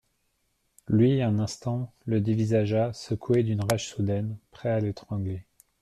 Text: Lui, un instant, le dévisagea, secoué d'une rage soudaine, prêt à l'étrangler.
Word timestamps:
Lui, 0.87 1.21
un 1.21 1.37
instant, 1.37 1.93
le 2.05 2.21
dévisagea, 2.21 2.91
secoué 2.91 3.43
d'une 3.43 3.61
rage 3.63 3.87
soudaine, 3.87 4.39
prêt 4.49 4.71
à 4.71 4.79
l'étrangler. 4.79 5.45